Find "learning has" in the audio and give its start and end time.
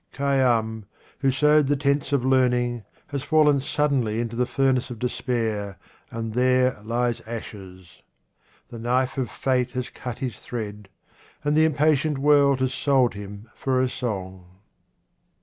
2.25-3.21